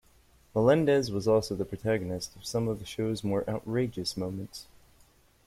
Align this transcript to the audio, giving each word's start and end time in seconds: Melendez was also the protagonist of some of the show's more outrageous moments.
Melendez 0.55 1.11
was 1.11 1.27
also 1.27 1.53
the 1.55 1.63
protagonist 1.63 2.35
of 2.35 2.43
some 2.43 2.67
of 2.67 2.79
the 2.79 2.87
show's 2.87 3.23
more 3.23 3.47
outrageous 3.47 4.17
moments. 4.17 4.65